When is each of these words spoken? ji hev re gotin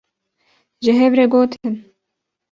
ji 0.83 0.91
hev 0.99 1.13
re 1.19 1.25
gotin 1.31 1.75